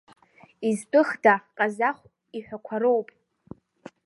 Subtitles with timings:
[0.69, 2.03] Изтәыхда, Ҟазахә
[2.37, 3.07] иҳәақәа роуп…